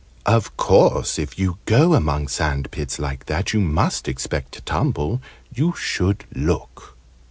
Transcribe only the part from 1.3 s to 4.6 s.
you go among sand pits like that, you must expect